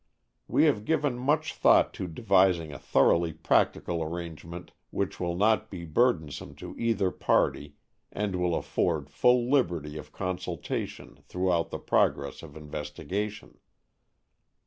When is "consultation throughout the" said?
10.11-11.77